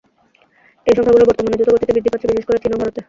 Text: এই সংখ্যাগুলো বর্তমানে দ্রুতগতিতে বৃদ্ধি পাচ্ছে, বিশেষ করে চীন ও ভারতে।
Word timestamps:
এই 0.87 0.95
সংখ্যাগুলো 0.97 1.27
বর্তমানে 1.29 1.57
দ্রুতগতিতে 1.57 1.93
বৃদ্ধি 1.93 2.11
পাচ্ছে, 2.11 2.29
বিশেষ 2.29 2.45
করে 2.47 2.61
চীন 2.63 2.71
ও 2.73 2.81
ভারতে। 2.81 2.99